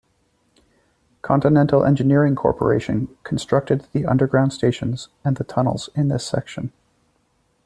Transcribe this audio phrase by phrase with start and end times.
[1.21, 6.73] Continental Engineering Corporation constructed the underground stations and the tunnels in this section.